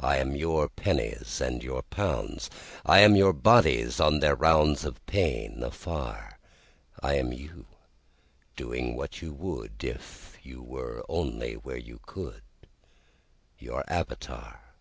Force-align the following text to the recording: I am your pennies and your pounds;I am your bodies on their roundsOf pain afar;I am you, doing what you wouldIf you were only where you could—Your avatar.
I 0.00 0.16
am 0.16 0.34
your 0.34 0.68
pennies 0.68 1.40
and 1.40 1.62
your 1.62 1.82
pounds;I 1.82 2.98
am 2.98 3.14
your 3.14 3.32
bodies 3.32 4.00
on 4.00 4.18
their 4.18 4.34
roundsOf 4.36 4.96
pain 5.06 5.62
afar;I 5.62 7.14
am 7.14 7.32
you, 7.32 7.66
doing 8.56 8.96
what 8.96 9.22
you 9.22 9.32
wouldIf 9.32 10.32
you 10.42 10.64
were 10.64 11.04
only 11.08 11.54
where 11.54 11.78
you 11.78 12.00
could—Your 12.04 13.84
avatar. 13.86 14.74